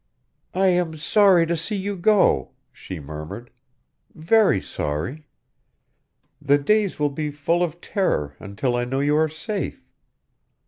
[0.55, 3.51] "I am sorry to see you go," she murmured,
[4.15, 5.27] "very sorry.
[6.41, 9.87] The days will be full of terror until I know you are safe."